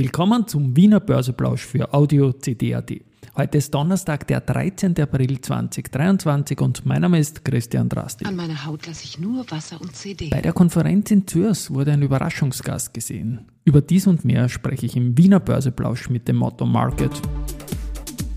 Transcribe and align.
Willkommen 0.00 0.48
zum 0.48 0.74
Wiener 0.76 0.98
Börseplausch 0.98 1.66
für 1.66 1.92
Audio 1.92 2.32
CD.at. 2.32 2.90
Heute 3.36 3.58
ist 3.58 3.74
Donnerstag, 3.74 4.26
der 4.28 4.40
13. 4.40 4.98
April 4.98 5.38
2023 5.38 6.58
und 6.62 6.86
mein 6.86 7.02
Name 7.02 7.18
ist 7.18 7.44
Christian 7.44 7.90
Drasti. 7.90 8.24
An 8.24 8.34
meiner 8.34 8.64
Haut 8.64 8.86
lasse 8.86 9.04
ich 9.04 9.18
nur 9.18 9.44
Wasser 9.50 9.78
und 9.78 9.94
CD. 9.94 10.30
Bei 10.30 10.40
der 10.40 10.54
Konferenz 10.54 11.10
in 11.10 11.26
Zürs 11.26 11.70
wurde 11.70 11.92
ein 11.92 12.00
Überraschungsgast 12.00 12.94
gesehen. 12.94 13.40
Über 13.66 13.82
dies 13.82 14.06
und 14.06 14.24
mehr 14.24 14.48
spreche 14.48 14.86
ich 14.86 14.96
im 14.96 15.18
Wiener 15.18 15.38
Börseplausch 15.38 16.08
mit 16.08 16.26
dem 16.28 16.36
Motto 16.36 16.64
Market 16.64 17.12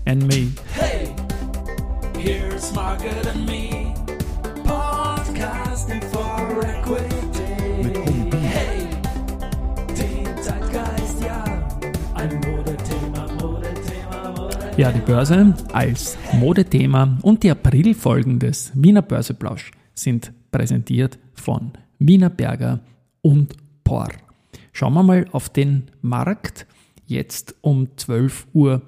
and 0.04 0.26
Me. 0.26 0.48
Hey, 0.74 1.08
here's 2.18 2.74
Market 2.74 3.26
and 3.26 3.46
Me, 3.46 3.94
podcasting 4.66 6.02
for 6.12 6.62
equity. 6.62 7.23
Ja, 14.76 14.90
die 14.90 14.98
Börse 14.98 15.54
als 15.72 16.18
Modethema 16.32 17.16
und 17.22 17.44
die 17.44 17.50
Aprilfolgen 17.52 18.40
des 18.40 18.72
Wiener 18.74 19.02
Börseplausch 19.02 19.70
sind 19.94 20.32
präsentiert 20.50 21.16
von 21.32 21.70
Wiener 22.00 22.28
Berger 22.28 22.80
und 23.22 23.54
Por. 23.84 24.08
Schauen 24.72 24.94
wir 24.94 25.04
mal 25.04 25.26
auf 25.30 25.48
den 25.48 25.84
Markt. 26.02 26.66
Jetzt 27.06 27.54
um 27.60 27.86
12.17 27.96 28.46
Uhr. 28.52 28.82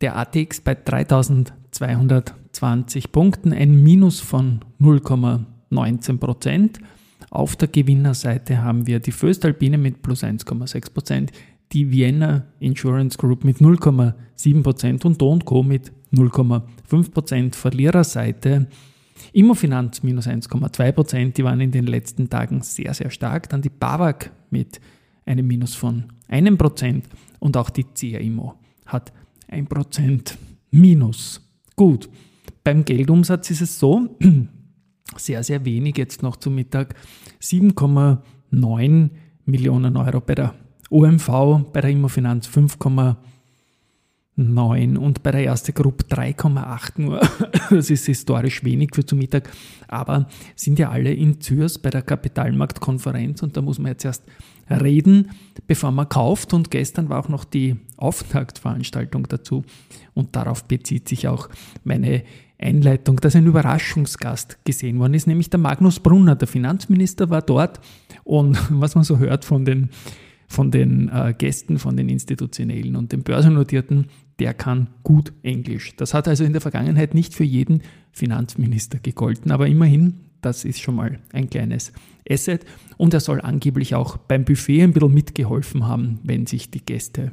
Der 0.00 0.16
ATX 0.16 0.62
bei 0.62 0.74
3220 0.74 3.12
Punkten, 3.12 3.52
ein 3.52 3.82
Minus 3.82 4.20
von 4.20 4.60
0,19 4.80 6.16
Prozent. 6.16 6.80
Auf 7.28 7.56
der 7.56 7.68
Gewinnerseite 7.68 8.62
haben 8.62 8.86
wir 8.86 9.00
die 9.00 9.12
Föstalpine 9.12 9.76
mit 9.76 10.00
plus 10.00 10.24
1,6 10.24 10.94
Prozent, 10.94 11.30
die 11.72 11.90
Vienna 11.90 12.46
Insurance 12.58 13.16
Group 13.16 13.44
mit 13.44 13.58
0,7 13.58 14.62
Prozent 14.62 15.04
und 15.04 15.20
Do 15.20 15.38
Co. 15.44 15.62
mit 15.62 15.92
0,5 16.12 17.10
Prozent. 17.10 17.56
Verliererseite 17.56 18.66
Immofinanz 19.32 20.02
minus 20.02 20.26
1,2 20.26 20.92
Prozent, 20.92 21.38
die 21.38 21.44
waren 21.44 21.60
in 21.60 21.70
den 21.70 21.86
letzten 21.86 22.28
Tagen 22.28 22.62
sehr, 22.62 22.94
sehr 22.94 23.10
stark. 23.10 23.48
Dann 23.48 23.62
die 23.62 23.70
BAWAG 23.70 24.30
mit 24.50 24.80
einem 25.24 25.46
Minus 25.46 25.74
von 25.74 26.04
1 26.28 26.56
Prozent 26.56 27.04
und 27.38 27.56
auch 27.56 27.70
die 27.70 27.84
CA 27.84 28.18
Immo 28.18 28.54
hat 28.86 29.12
1 29.48 29.68
Prozent 29.68 30.38
Minus. 30.70 31.40
Gut, 31.76 32.08
beim 32.64 32.84
Geldumsatz 32.84 33.50
ist 33.50 33.62
es 33.62 33.78
so, 33.78 34.16
sehr, 35.16 35.42
sehr 35.42 35.64
wenig 35.64 35.96
jetzt 35.96 36.22
noch 36.22 36.36
zum 36.36 36.54
Mittag, 36.54 36.94
7,9 37.40 39.10
Millionen 39.44 39.96
Euro 39.96 40.20
bei 40.20 40.34
der 40.34 40.54
OMV, 40.90 41.70
bei 41.72 41.80
der 41.80 41.90
Immofinanz 41.90 42.48
5,9 42.48 44.96
und 44.96 45.22
bei 45.22 45.30
der 45.30 45.44
ersten 45.44 45.72
Gruppe 45.72 46.04
3,8 46.04 47.00
nur. 47.00 47.20
Das 47.70 47.88
ist 47.88 48.06
historisch 48.06 48.64
wenig 48.64 48.90
für 48.94 49.06
zum 49.06 49.20
Mittag, 49.20 49.48
aber 49.86 50.26
sind 50.56 50.80
ja 50.80 50.90
alle 50.90 51.14
in 51.14 51.40
Zürs 51.40 51.78
bei 51.78 51.90
der 51.90 52.02
Kapitalmarktkonferenz 52.02 53.44
und 53.44 53.56
da 53.56 53.62
muss 53.62 53.78
man 53.78 53.92
jetzt 53.92 54.04
erst 54.04 54.24
reden, 54.68 55.30
bevor 55.68 55.92
man 55.92 56.08
kauft 56.08 56.52
und 56.52 56.72
gestern 56.72 57.08
war 57.08 57.20
auch 57.20 57.28
noch 57.28 57.44
die 57.44 57.76
Auftaktveranstaltung 57.96 59.28
dazu 59.28 59.62
und 60.14 60.34
darauf 60.34 60.64
bezieht 60.64 61.08
sich 61.08 61.28
auch 61.28 61.48
meine 61.84 62.24
Einleitung, 62.58 63.14
dass 63.16 63.36
ein 63.36 63.46
Überraschungsgast 63.46 64.58
gesehen 64.64 64.98
worden 64.98 65.14
ist, 65.14 65.28
nämlich 65.28 65.50
der 65.50 65.60
Magnus 65.60 66.00
Brunner, 66.00 66.34
der 66.34 66.48
Finanzminister 66.48 67.30
war 67.30 67.42
dort 67.42 67.78
und 68.24 68.58
was 68.70 68.96
man 68.96 69.04
so 69.04 69.18
hört 69.18 69.44
von 69.44 69.64
den 69.64 69.90
von 70.50 70.72
den 70.72 71.08
äh, 71.08 71.32
Gästen, 71.38 71.78
von 71.78 71.96
den 71.96 72.08
Institutionellen 72.08 72.96
und 72.96 73.12
den 73.12 73.22
Börsennotierten, 73.22 74.08
der 74.40 74.52
kann 74.52 74.88
gut 75.04 75.32
Englisch. 75.44 75.94
Das 75.96 76.12
hat 76.12 76.26
also 76.26 76.42
in 76.42 76.52
der 76.52 76.60
Vergangenheit 76.60 77.14
nicht 77.14 77.34
für 77.34 77.44
jeden 77.44 77.82
Finanzminister 78.10 78.98
gegolten, 78.98 79.52
aber 79.52 79.68
immerhin, 79.68 80.14
das 80.40 80.64
ist 80.64 80.80
schon 80.80 80.96
mal 80.96 81.20
ein 81.32 81.48
kleines 81.48 81.92
Asset 82.28 82.64
und 82.96 83.14
er 83.14 83.20
soll 83.20 83.40
angeblich 83.40 83.94
auch 83.94 84.16
beim 84.16 84.44
Buffet 84.44 84.82
ein 84.82 84.92
bisschen 84.92 85.14
mitgeholfen 85.14 85.86
haben, 85.86 86.18
wenn 86.24 86.46
sich 86.46 86.68
die 86.72 86.84
Gäste 86.84 87.30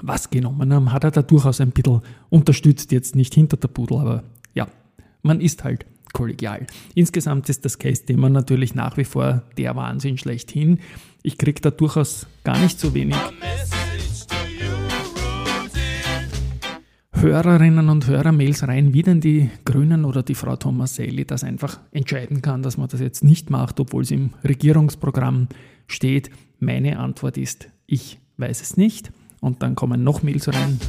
was 0.00 0.30
genommen 0.30 0.72
haben, 0.72 0.92
hat 0.92 1.02
er 1.02 1.10
da 1.10 1.22
durchaus 1.22 1.60
ein 1.60 1.72
bisschen 1.72 2.00
unterstützt, 2.28 2.92
jetzt 2.92 3.16
nicht 3.16 3.34
hinter 3.34 3.56
der 3.56 3.68
Pudel, 3.68 3.98
aber 3.98 4.22
ja, 4.54 4.68
man 5.22 5.40
ist 5.40 5.64
halt 5.64 5.84
kollegial. 6.12 6.66
Insgesamt 6.94 7.48
ist 7.48 7.64
das 7.64 7.78
Case-Thema 7.78 8.28
natürlich 8.28 8.74
nach 8.74 8.96
wie 8.96 9.04
vor 9.04 9.42
der 9.56 9.76
Wahnsinn 9.76 10.18
schlechthin. 10.18 10.80
Ich 11.22 11.38
kriege 11.38 11.60
da 11.60 11.70
durchaus 11.70 12.26
gar 12.44 12.58
nicht 12.58 12.78
so 12.80 12.94
wenig. 12.94 13.16
Hörerinnen 17.12 17.90
und 17.90 18.06
Hörer-Mails 18.06 18.66
rein, 18.66 18.94
wie 18.94 19.02
denn 19.02 19.20
die 19.20 19.50
Grünen 19.66 20.06
oder 20.06 20.22
die 20.22 20.34
Frau 20.34 20.56
Tomaselli 20.56 21.26
das 21.26 21.44
einfach 21.44 21.78
entscheiden 21.92 22.40
kann, 22.40 22.62
dass 22.62 22.78
man 22.78 22.88
das 22.88 23.00
jetzt 23.00 23.22
nicht 23.22 23.50
macht, 23.50 23.78
obwohl 23.78 24.04
es 24.04 24.10
im 24.10 24.30
Regierungsprogramm 24.42 25.48
steht. 25.86 26.30
Meine 26.60 26.98
Antwort 26.98 27.36
ist, 27.36 27.68
ich 27.86 28.18
weiß 28.38 28.62
es 28.62 28.78
nicht. 28.78 29.12
Und 29.40 29.62
dann 29.62 29.74
kommen 29.74 30.02
noch 30.02 30.22
Mails 30.22 30.48
rein. 30.48 30.80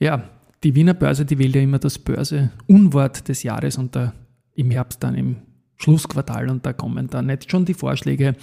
Ja, 0.00 0.28
die 0.64 0.74
Wiener 0.74 0.94
Börse, 0.94 1.26
die 1.26 1.38
wählt 1.38 1.54
ja 1.54 1.60
immer 1.60 1.78
das 1.78 1.98
Börse-Unwort 1.98 3.28
des 3.28 3.42
Jahres 3.42 3.76
und 3.76 3.94
da 3.94 4.14
im 4.54 4.70
Herbst 4.70 5.02
dann 5.02 5.14
im 5.14 5.36
Schlussquartal 5.76 6.48
und 6.48 6.64
da 6.64 6.72
kommen 6.72 7.08
dann 7.08 7.28
jetzt 7.28 7.50
schon 7.50 7.66
die 7.66 7.74
Vorschläge. 7.74 8.34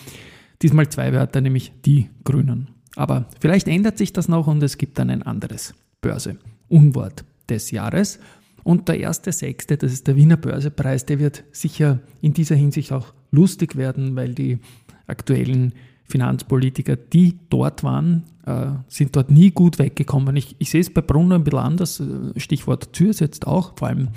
Diesmal 0.61 0.87
zwei 0.89 1.11
Wörter, 1.13 1.41
nämlich 1.41 1.73
die 1.83 2.09
Grünen. 2.23 2.69
Aber 2.95 3.25
vielleicht 3.39 3.67
ändert 3.67 3.97
sich 3.97 4.13
das 4.13 4.27
noch 4.27 4.47
und 4.47 4.61
es 4.61 4.77
gibt 4.77 4.99
dann 4.99 5.09
ein 5.09 5.23
anderes 5.23 5.73
Börse-Unwort 6.01 7.25
des 7.49 7.71
Jahres. 7.71 8.19
Und 8.63 8.87
der 8.87 8.99
erste 8.99 9.31
Sechste, 9.31 9.77
das 9.77 9.91
ist 9.91 10.07
der 10.07 10.15
Wiener 10.15 10.37
Börsepreis, 10.37 11.05
der 11.07 11.17
wird 11.17 11.43
sicher 11.51 11.99
in 12.21 12.33
dieser 12.33 12.55
Hinsicht 12.55 12.91
auch 12.91 13.13
lustig 13.31 13.75
werden, 13.75 14.15
weil 14.15 14.35
die 14.35 14.59
aktuellen 15.07 15.73
Finanzpolitiker, 16.11 16.95
die 16.95 17.39
dort 17.49 17.83
waren, 17.83 18.23
äh, 18.45 18.67
sind 18.87 19.15
dort 19.15 19.31
nie 19.31 19.51
gut 19.51 19.79
weggekommen. 19.79 20.35
Ich, 20.35 20.55
ich 20.59 20.69
sehe 20.69 20.81
es 20.81 20.93
bei 20.93 21.01
Brunner 21.01 21.35
ein 21.35 21.43
bisschen 21.43 21.59
anders, 21.59 21.99
äh, 21.99 22.39
Stichwort 22.39 22.89
Zürs 22.93 23.19
jetzt 23.19 23.47
auch, 23.47 23.77
vor 23.77 23.87
allem 23.87 24.09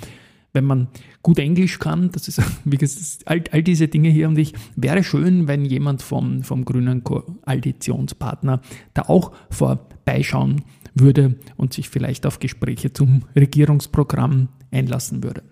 wenn 0.55 0.63
man 0.63 0.87
gut 1.21 1.37
Englisch 1.37 1.79
kann, 1.79 2.09
das 2.11 2.27
ist 2.27 2.41
wie 2.65 2.77
gesagt, 2.77 3.27
all, 3.27 3.43
all 3.51 3.61
diese 3.61 3.87
Dinge 3.87 4.09
hier 4.09 4.27
und 4.27 4.37
ich, 4.37 4.53
wäre 4.75 5.03
schön, 5.03 5.47
wenn 5.47 5.65
jemand 5.65 6.01
vom, 6.01 6.43
vom 6.43 6.65
grünen 6.65 7.03
Koalitionspartner 7.03 8.61
da 8.93 9.03
auch 9.03 9.33
vorbeischauen 9.49 10.63
würde 10.95 11.35
und 11.57 11.73
sich 11.73 11.89
vielleicht 11.89 12.25
auf 12.25 12.39
Gespräche 12.39 12.93
zum 12.93 13.23
Regierungsprogramm 13.35 14.47
einlassen 14.71 15.23
würde. 15.23 15.43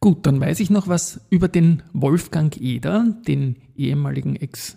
Gut, 0.00 0.26
dann 0.26 0.40
weiß 0.40 0.60
ich 0.60 0.70
noch 0.70 0.88
was 0.88 1.20
über 1.30 1.48
den 1.48 1.82
Wolfgang 1.92 2.60
Eder, 2.60 3.14
den 3.26 3.56
ehemaligen 3.76 4.36
Ex, 4.36 4.76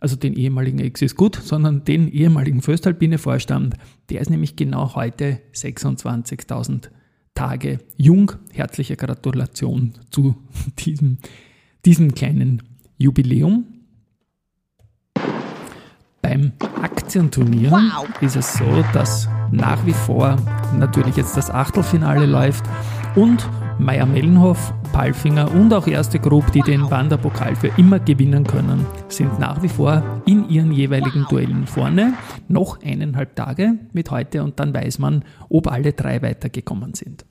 also 0.00 0.16
den 0.16 0.34
ehemaligen 0.34 0.78
Ex 0.78 1.02
ist 1.02 1.16
gut, 1.16 1.36
sondern 1.36 1.84
den 1.84 2.08
ehemaligen 2.08 2.62
Föstalpine 2.62 3.18
Vorstand. 3.18 3.76
Der 4.10 4.20
ist 4.20 4.30
nämlich 4.30 4.56
genau 4.56 4.94
heute 4.94 5.40
26.000 5.54 6.90
Tage 7.34 7.78
jung. 7.96 8.32
Herzliche 8.52 8.96
Gratulation 8.96 9.94
zu 10.10 10.36
diesem, 10.78 11.18
diesem 11.84 12.14
kleinen 12.14 12.62
Jubiläum. 12.96 13.64
Beim 16.20 16.52
Aktienturnier 16.82 17.80
ist 18.20 18.36
es 18.36 18.54
so, 18.54 18.84
dass 18.92 19.28
nach 19.50 19.86
wie 19.86 19.92
vor 19.92 20.36
natürlich 20.76 21.16
jetzt 21.16 21.36
das 21.36 21.48
Achtelfinale 21.48 22.26
läuft 22.26 22.64
und 23.14 23.48
Meier 23.78 24.06
Mellenhoff, 24.06 24.74
Palfinger 24.98 25.54
und 25.54 25.72
auch 25.72 25.86
Erste 25.86 26.18
Group, 26.18 26.50
die 26.50 26.60
den 26.60 26.90
Wanderpokal 26.90 27.54
für 27.54 27.68
immer 27.76 28.00
gewinnen 28.00 28.42
können, 28.42 28.84
sind 29.08 29.38
nach 29.38 29.62
wie 29.62 29.68
vor 29.68 30.02
in 30.26 30.50
ihren 30.50 30.72
jeweiligen 30.72 31.24
Duellen 31.30 31.68
vorne. 31.68 32.14
Noch 32.48 32.82
eineinhalb 32.82 33.36
Tage 33.36 33.78
mit 33.92 34.10
heute 34.10 34.42
und 34.42 34.58
dann 34.58 34.74
weiß 34.74 34.98
man, 34.98 35.24
ob 35.48 35.68
alle 35.68 35.92
drei 35.92 36.20
weitergekommen 36.20 36.94
sind. 36.94 37.24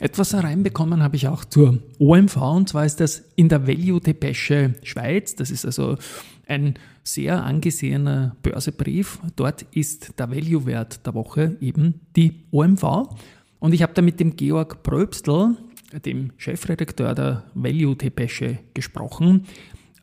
Etwas 0.00 0.32
hereinbekommen 0.32 1.02
habe 1.02 1.16
ich 1.16 1.28
auch 1.28 1.44
zur 1.44 1.80
OMV 1.98 2.36
und 2.38 2.70
zwar 2.70 2.86
ist 2.86 3.00
das 3.00 3.22
in 3.36 3.50
der 3.50 3.66
Value 3.66 4.00
Depesche 4.00 4.72
Schweiz. 4.84 5.36
Das 5.36 5.50
ist 5.50 5.66
also 5.66 5.98
ein 6.46 6.78
sehr 7.04 7.44
angesehener 7.44 8.36
Börsebrief. 8.42 9.18
Dort 9.36 9.66
ist 9.72 10.18
der 10.18 10.30
Value-Wert 10.30 11.06
der 11.06 11.12
Woche 11.12 11.58
eben 11.60 12.00
die 12.16 12.46
OMV. 12.52 13.10
Und 13.58 13.74
ich 13.74 13.82
habe 13.82 13.94
da 13.94 14.02
mit 14.02 14.20
dem 14.20 14.36
Georg 14.36 14.82
Pröbstl, 14.82 15.56
dem 16.04 16.32
Chefredakteur 16.36 17.14
der 17.14 17.44
Value 17.54 17.96
Depesche, 17.96 18.58
gesprochen, 18.74 19.46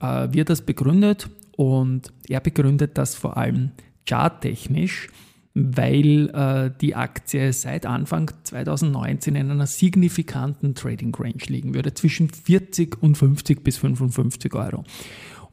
äh, 0.02 0.28
wie 0.32 0.42
er 0.42 0.46
das 0.46 0.62
begründet. 0.62 1.30
Und 1.56 2.12
er 2.28 2.40
begründet 2.40 2.98
das 2.98 3.16
vor 3.16 3.38
allem 3.38 3.72
charttechnisch 4.08 5.10
weil 5.56 6.30
äh, 6.30 6.72
die 6.82 6.96
Aktie 6.96 7.54
seit 7.54 7.86
Anfang 7.86 8.32
2019 8.44 9.36
in 9.36 9.52
einer 9.52 9.68
signifikanten 9.68 10.74
Trading 10.74 11.14
Range 11.14 11.44
liegen 11.48 11.76
würde, 11.76 11.94
zwischen 11.94 12.30
40 12.30 13.02
und 13.02 13.16
50 13.16 13.64
bis 13.64 13.78
55 13.78 14.54
Euro. 14.56 14.84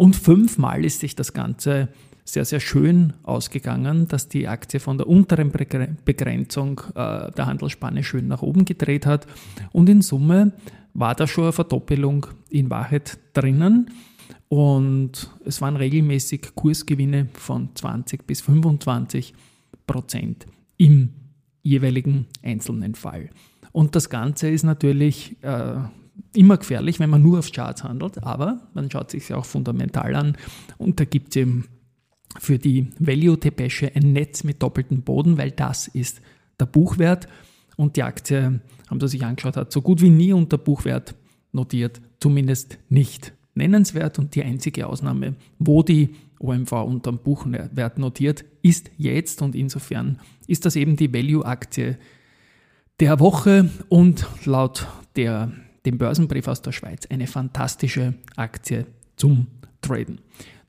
Und 0.00 0.16
fünfmal 0.16 0.86
ist 0.86 1.00
sich 1.00 1.14
das 1.14 1.34
Ganze 1.34 1.90
sehr, 2.24 2.46
sehr 2.46 2.60
schön 2.60 3.12
ausgegangen, 3.22 4.08
dass 4.08 4.30
die 4.30 4.48
Aktie 4.48 4.80
von 4.80 4.96
der 4.96 5.06
unteren 5.06 5.52
Begrenzung 5.52 6.80
äh, 6.94 7.30
der 7.30 7.44
Handelsspanne 7.44 8.02
schön 8.02 8.26
nach 8.26 8.40
oben 8.40 8.64
gedreht 8.64 9.04
hat. 9.04 9.26
Und 9.72 9.90
in 9.90 10.00
Summe 10.00 10.52
war 10.94 11.14
da 11.14 11.26
schon 11.26 11.44
eine 11.44 11.52
Verdoppelung 11.52 12.28
in 12.48 12.70
Wahrheit 12.70 13.18
drinnen. 13.34 13.90
Und 14.48 15.28
es 15.44 15.60
waren 15.60 15.76
regelmäßig 15.76 16.54
Kursgewinne 16.54 17.28
von 17.34 17.68
20 17.74 18.26
bis 18.26 18.40
25 18.40 19.34
Prozent 19.86 20.46
im 20.78 21.10
jeweiligen 21.62 22.24
einzelnen 22.42 22.94
Fall. 22.94 23.28
Und 23.70 23.94
das 23.94 24.08
Ganze 24.08 24.48
ist 24.48 24.62
natürlich 24.62 25.36
äh, 25.42 25.74
immer 26.34 26.56
gefährlich, 26.56 27.00
wenn 27.00 27.10
man 27.10 27.22
nur 27.22 27.38
auf 27.38 27.50
Charts 27.50 27.84
handelt, 27.84 28.22
aber 28.22 28.68
man 28.74 28.90
schaut 28.90 29.10
sich 29.10 29.28
ja 29.28 29.36
auch 29.36 29.44
fundamental 29.44 30.14
an 30.14 30.36
und 30.78 31.00
da 31.00 31.04
gibt 31.04 31.30
es 31.30 31.36
eben 31.36 31.66
für 32.38 32.58
die 32.58 32.90
Value-Tepesche 32.98 33.92
ein 33.94 34.12
Netz 34.12 34.44
mit 34.44 34.62
doppeltem 34.62 35.02
Boden, 35.02 35.38
weil 35.38 35.50
das 35.50 35.88
ist 35.88 36.20
der 36.60 36.66
Buchwert 36.66 37.26
und 37.76 37.96
die 37.96 38.02
Aktie, 38.02 38.60
haben 38.88 39.00
Sie 39.00 39.08
sich 39.08 39.24
angeschaut, 39.24 39.56
hat 39.56 39.72
so 39.72 39.82
gut 39.82 40.00
wie 40.00 40.10
nie 40.10 40.32
unter 40.32 40.58
Buchwert 40.58 41.14
notiert, 41.52 42.00
zumindest 42.20 42.78
nicht 42.88 43.32
nennenswert 43.54 44.18
und 44.18 44.34
die 44.34 44.44
einzige 44.44 44.86
Ausnahme, 44.86 45.34
wo 45.58 45.82
die 45.82 46.14
OMV 46.38 46.72
unter 46.72 47.10
dem 47.10 47.18
Buchwert 47.18 47.98
notiert, 47.98 48.44
ist 48.62 48.90
jetzt 48.96 49.42
und 49.42 49.54
insofern 49.54 50.20
ist 50.46 50.64
das 50.64 50.76
eben 50.76 50.96
die 50.96 51.12
Value-Aktie 51.12 51.98
der 53.00 53.20
Woche 53.20 53.70
und 53.88 54.26
laut 54.44 54.86
der, 55.16 55.52
dem 55.84 55.98
Börsenbrief 55.98 56.48
aus 56.48 56.62
der 56.62 56.72
Schweiz 56.72 57.06
eine 57.10 57.26
fantastische 57.26 58.14
Aktie 58.36 58.86
zum 59.16 59.46
Traden. 59.80 60.20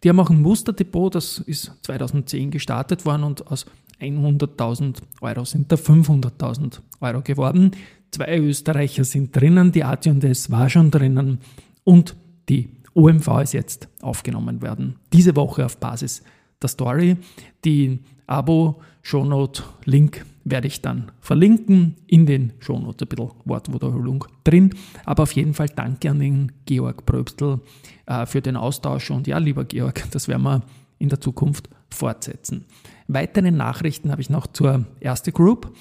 Die 0.03 0.09
haben 0.09 0.19
auch 0.19 0.29
ein 0.29 0.41
Musterdepot, 0.41 1.15
das 1.15 1.39
ist 1.39 1.71
2010 1.83 2.51
gestartet 2.51 3.05
worden 3.05 3.23
und 3.23 3.47
aus 3.47 3.65
100.000 3.99 4.97
Euro 5.21 5.45
sind 5.45 5.71
da 5.71 5.75
500.000 5.75 6.79
Euro 7.01 7.21
geworden. 7.21 7.71
Zwei 8.09 8.39
Österreicher 8.39 9.03
sind 9.03 9.35
drinnen, 9.35 9.71
die 9.71 9.83
AT&S 9.83 10.49
war 10.49 10.69
schon 10.69 10.89
drinnen 10.89 11.39
und 11.83 12.15
die 12.49 12.69
OMV 12.93 13.41
ist 13.43 13.53
jetzt 13.53 13.87
aufgenommen 14.01 14.61
werden. 14.61 14.95
Diese 15.13 15.35
Woche 15.35 15.65
auf 15.65 15.77
Basis 15.77 16.23
der 16.61 16.69
Story. 16.69 17.17
Die 17.65 17.99
Abo-Shownote-Link 18.27 20.25
werde 20.43 20.67
ich 20.67 20.81
dann 20.81 21.11
verlinken 21.19 21.95
in 22.07 22.25
den 22.25 22.53
Shownotes, 22.59 23.05
ein 23.05 23.09
bisschen 23.09 23.31
Wortwiederholung 23.45 24.25
drin. 24.43 24.73
Aber 25.05 25.23
auf 25.23 25.33
jeden 25.33 25.53
Fall 25.53 25.69
danke 25.69 26.09
an 26.09 26.19
den 26.19 26.51
Georg 26.65 27.05
Pröbstl 27.05 27.59
äh, 28.05 28.25
für 28.25 28.41
den 28.41 28.55
Austausch 28.55 29.11
und 29.11 29.27
ja, 29.27 29.37
lieber 29.37 29.65
Georg, 29.65 30.03
das 30.11 30.27
werden 30.27 30.43
wir 30.43 30.61
in 30.99 31.09
der 31.09 31.21
Zukunft 31.21 31.69
fortsetzen. 31.89 32.65
Weitere 33.07 33.51
Nachrichten 33.51 34.11
habe 34.11 34.21
ich 34.21 34.29
noch 34.29 34.47
zur 34.47 34.85
Erste 34.99 35.31
Group. 35.31 35.75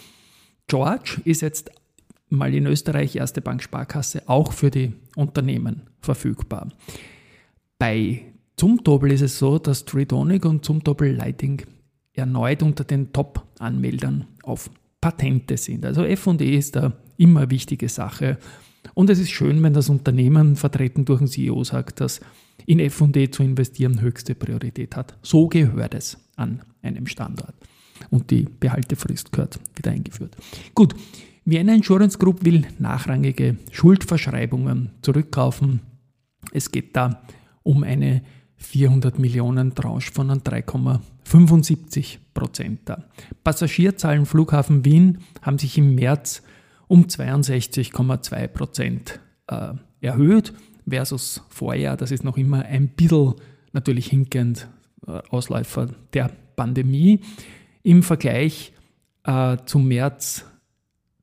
George 0.66 1.20
ist 1.24 1.42
jetzt 1.42 1.70
mal 2.28 2.54
in 2.54 2.66
Österreich 2.66 3.16
Erste 3.16 3.40
Bank 3.40 3.62
Sparkasse 3.62 4.22
auch 4.26 4.52
für 4.52 4.70
die 4.70 4.94
Unternehmen 5.16 5.82
verfügbar. 6.00 6.68
Bei 7.78 8.22
Zumtobel 8.60 9.12
ist 9.12 9.22
es 9.22 9.38
so, 9.38 9.58
dass 9.58 9.86
Tritonic 9.86 10.44
und 10.44 10.66
Zumtobel 10.66 11.16
Lighting 11.16 11.62
erneut 12.12 12.62
unter 12.62 12.84
den 12.84 13.10
Top-Anmeldern 13.10 14.26
auf 14.42 14.68
Patente 15.00 15.56
sind. 15.56 15.86
Also 15.86 16.04
FE 16.14 16.44
ist 16.44 16.76
da 16.76 16.92
immer 17.16 17.40
eine 17.40 17.50
wichtige 17.50 17.88
Sache. 17.88 18.36
Und 18.92 19.08
es 19.08 19.18
ist 19.18 19.30
schön, 19.30 19.62
wenn 19.62 19.72
das 19.72 19.88
Unternehmen, 19.88 20.56
vertreten 20.56 21.06
durch 21.06 21.20
einen 21.20 21.28
CEO, 21.28 21.64
sagt, 21.64 22.02
dass 22.02 22.20
in 22.66 22.90
FE 22.90 23.30
zu 23.30 23.42
investieren 23.42 24.02
höchste 24.02 24.34
Priorität 24.34 24.94
hat. 24.94 25.16
So 25.22 25.48
gehört 25.48 25.94
es 25.94 26.18
an 26.36 26.60
einem 26.82 27.06
Standort. 27.06 27.54
Und 28.10 28.30
die 28.30 28.42
Behaltefrist 28.42 29.32
gehört 29.32 29.58
wieder 29.74 29.92
eingeführt. 29.92 30.36
Gut, 30.74 30.94
Vienna 31.46 31.74
Insurance 31.74 32.18
Group 32.18 32.44
will 32.44 32.66
nachrangige 32.78 33.56
Schuldverschreibungen 33.70 34.90
zurückkaufen. 35.00 35.80
Es 36.52 36.70
geht 36.70 36.94
da 36.94 37.22
um 37.62 37.84
eine 37.84 38.20
400 38.60 39.18
Millionen 39.18 39.74
Tranche 39.74 40.12
von 40.12 40.30
3,75 40.30 42.18
Prozent. 42.34 42.80
Passagierzahlen 43.42 44.26
Flughafen 44.26 44.84
Wien 44.84 45.18
haben 45.42 45.58
sich 45.58 45.76
im 45.78 45.94
März 45.94 46.42
um 46.86 47.04
62,2 47.04 48.48
Prozent 48.48 49.20
äh, 49.48 49.72
erhöht 50.00 50.52
versus 50.88 51.42
Vorjahr. 51.48 51.96
Das 51.96 52.10
ist 52.10 52.24
noch 52.24 52.36
immer 52.36 52.64
ein 52.64 52.88
bisschen 52.88 53.34
natürlich 53.72 54.08
hinkend 54.08 54.68
äh, 55.06 55.20
Ausläufer 55.30 55.88
der 56.12 56.30
Pandemie. 56.56 57.20
Im 57.82 58.02
Vergleich 58.02 58.72
äh, 59.24 59.56
zum 59.64 59.88
März 59.88 60.44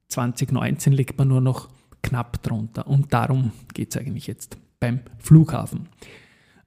2019 0.09 0.93
liegt 0.93 1.17
man 1.17 1.27
nur 1.27 1.41
noch 1.41 1.69
knapp 2.01 2.41
drunter. 2.41 2.87
Und 2.87 3.13
darum 3.13 3.51
geht 3.73 3.89
es 3.93 3.97
eigentlich 4.01 4.27
jetzt 4.27 4.57
beim 4.79 5.01
Flughafen. 5.19 5.89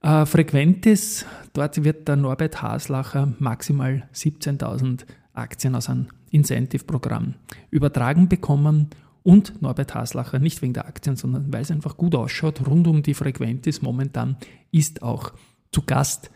Äh, 0.03 0.25
Frequentis, 0.25 1.27
dort 1.53 1.85
wird 1.85 2.09
der 2.09 2.17
Norbert 2.17 2.63
Haslacher 2.63 3.35
maximal 3.39 4.09
17.000 4.15 5.05
Aktien 5.35 5.75
aus 5.75 5.89
einem 5.89 6.09
Incentive-Programm 6.31 7.35
übertragen 7.71 8.29
bekommen 8.29 8.91
und 9.23 9.61
Norbert 9.61 9.95
Haslacher, 9.95 10.39
nicht 10.39 10.63
wegen 10.63 10.73
der 10.73 10.87
Aktien, 10.87 11.17
sondern 11.17 11.53
weil 11.53 11.63
es 11.63 11.71
einfach 11.71 11.97
gut 11.97 12.15
ausschaut, 12.15 12.67
rund 12.67 12.87
um 12.87 13.03
die 13.03 13.15
Frequentis 13.15 13.83
momentan, 13.83 14.37
ist 14.73 15.03
auch 15.03 15.33
zu 15.73 15.83
Gast 15.83 16.31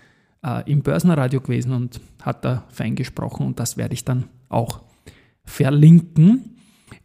äh, 0.44 0.70
im 0.70 0.82
Börsenradio 0.82 1.40
gewesen 1.40 1.72
und 1.72 2.00
hat 2.22 2.44
da 2.44 2.64
fein 2.68 2.94
gesprochen 2.94 3.46
und 3.46 3.58
das 3.58 3.76
werde 3.76 3.94
ich 3.94 4.04
dann 4.04 4.24
auch 4.48 4.82
verlinken. 5.44 6.53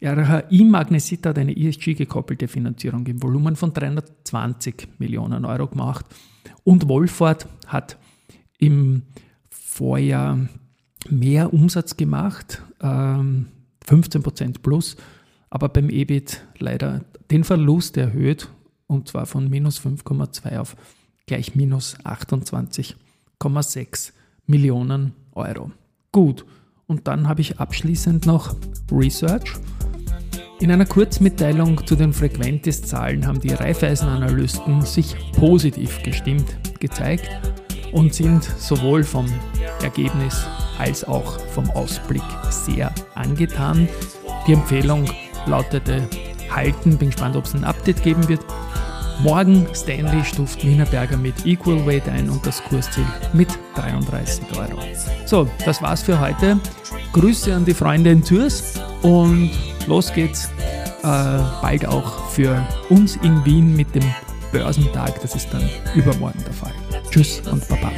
RHI 0.02 0.64
Magnesit 0.64 1.26
hat 1.26 1.38
eine 1.38 1.54
ESG-gekoppelte 1.54 2.48
Finanzierung 2.48 3.06
im 3.06 3.22
Volumen 3.22 3.54
von 3.54 3.74
320 3.74 4.88
Millionen 4.98 5.44
Euro 5.44 5.66
gemacht 5.66 6.06
und 6.64 6.88
Wolford 6.88 7.46
hat 7.66 7.98
im 8.58 9.02
Vorjahr 9.50 10.38
mehr 11.08 11.52
Umsatz 11.52 11.96
gemacht, 11.96 12.62
15% 12.80 14.42
ähm, 14.42 14.52
plus, 14.54 14.96
aber 15.50 15.68
beim 15.68 15.90
EBIT 15.90 16.46
leider 16.58 17.04
den 17.30 17.44
Verlust 17.44 17.98
erhöht 17.98 18.48
und 18.86 19.08
zwar 19.08 19.26
von 19.26 19.50
minus 19.50 19.80
5,2 19.80 20.58
auf 20.58 20.76
gleich 21.26 21.54
minus 21.54 21.98
28,6 22.00 24.12
Millionen 24.46 25.12
Euro. 25.32 25.72
Gut, 26.10 26.46
und 26.86 27.06
dann 27.06 27.28
habe 27.28 27.42
ich 27.42 27.60
abschließend 27.60 28.26
noch 28.26 28.56
Research. 28.90 29.60
In 30.60 30.70
einer 30.70 30.84
Kurzmitteilung 30.84 31.86
zu 31.86 31.96
den 31.96 32.12
Frequentis-Zahlen 32.12 33.26
haben 33.26 33.40
die 33.40 33.54
Raiffeisen-Analysten 33.54 34.82
sich 34.82 35.16
positiv 35.32 36.02
gestimmt 36.02 36.54
gezeigt 36.78 37.30
und 37.92 38.12
sind 38.12 38.44
sowohl 38.44 39.02
vom 39.02 39.24
Ergebnis 39.82 40.46
als 40.78 41.02
auch 41.04 41.40
vom 41.54 41.70
Ausblick 41.70 42.22
sehr 42.50 42.94
angetan. 43.14 43.88
Die 44.46 44.52
Empfehlung 44.52 45.10
lautete 45.46 46.06
halten, 46.50 46.98
bin 46.98 47.08
gespannt, 47.08 47.36
ob 47.36 47.46
es 47.46 47.54
ein 47.54 47.64
Update 47.64 48.02
geben 48.02 48.28
wird. 48.28 48.44
Morgen 49.22 49.66
Stanley 49.74 50.22
stuft 50.26 50.62
Wienerberger 50.62 51.16
mit 51.16 51.46
Equal 51.46 51.86
Weight 51.86 52.06
ein 52.06 52.28
und 52.28 52.44
das 52.44 52.62
Kursziel 52.64 53.06
mit 53.32 53.48
33 53.76 54.44
Euro. 54.58 54.78
So, 55.24 55.48
das 55.64 55.80
war's 55.80 56.02
für 56.02 56.20
heute. 56.20 56.60
Grüße 57.14 57.54
an 57.54 57.64
die 57.64 57.74
Freunde 57.74 58.10
in 58.10 58.22
Zürs 58.22 58.74
und 59.00 59.50
los 59.86 60.12
geht's 60.12 60.50
äh, 61.02 61.38
bald 61.62 61.86
auch 61.86 62.30
für 62.30 62.66
uns 62.88 63.16
in 63.16 63.44
Wien 63.44 63.76
mit 63.76 63.94
dem 63.94 64.04
Börsentag. 64.52 65.20
Das 65.22 65.34
ist 65.34 65.48
dann 65.52 65.68
übermorgen 65.94 66.42
der 66.44 66.52
Fall. 66.52 66.72
Tschüss 67.10 67.40
und 67.50 67.66
Baba. 67.68 67.90